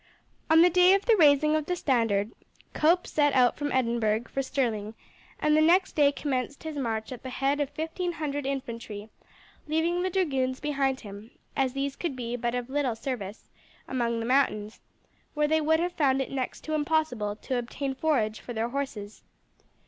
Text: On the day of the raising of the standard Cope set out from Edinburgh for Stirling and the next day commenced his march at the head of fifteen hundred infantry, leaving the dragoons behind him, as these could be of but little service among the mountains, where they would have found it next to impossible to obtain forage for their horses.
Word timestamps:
On 0.49 0.63
the 0.63 0.69
day 0.71 0.95
of 0.95 1.05
the 1.05 1.15
raising 1.19 1.55
of 1.55 1.67
the 1.67 1.75
standard 1.75 2.31
Cope 2.73 3.05
set 3.05 3.33
out 3.33 3.55
from 3.55 3.71
Edinburgh 3.71 4.23
for 4.33 4.41
Stirling 4.41 4.95
and 5.39 5.55
the 5.55 5.61
next 5.61 5.91
day 5.95 6.11
commenced 6.11 6.63
his 6.63 6.75
march 6.75 7.11
at 7.11 7.21
the 7.21 7.29
head 7.29 7.59
of 7.59 7.69
fifteen 7.69 8.13
hundred 8.13 8.47
infantry, 8.47 9.09
leaving 9.67 10.01
the 10.01 10.09
dragoons 10.09 10.59
behind 10.59 11.01
him, 11.01 11.29
as 11.55 11.73
these 11.73 11.95
could 11.95 12.15
be 12.15 12.33
of 12.33 12.41
but 12.41 12.67
little 12.67 12.95
service 12.95 13.51
among 13.87 14.19
the 14.19 14.25
mountains, 14.25 14.79
where 15.35 15.47
they 15.47 15.61
would 15.61 15.79
have 15.79 15.93
found 15.93 16.19
it 16.19 16.31
next 16.31 16.61
to 16.61 16.73
impossible 16.73 17.35
to 17.35 17.59
obtain 17.59 17.93
forage 17.93 18.39
for 18.39 18.53
their 18.53 18.69
horses. 18.69 19.21